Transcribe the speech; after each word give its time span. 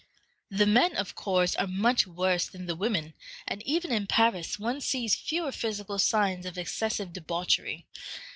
The 0.49 0.65
men, 0.65 0.97
of 0.97 1.13
course, 1.13 1.53
are 1.57 1.67
much 1.67 2.07
worse 2.07 2.47
than 2.47 2.65
the 2.65 2.75
women, 2.75 3.13
and 3.47 3.61
even 3.67 3.91
in 3.91 4.07
Paris 4.07 4.57
one 4.57 4.81
sees 4.81 5.13
fewer 5.13 5.51
physical 5.51 5.99
signs 5.99 6.47
of 6.47 6.57
excessive 6.57 7.13
debauchery. 7.13 7.85